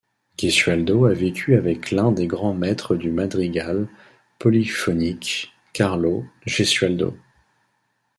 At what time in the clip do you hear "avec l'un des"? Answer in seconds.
1.53-2.25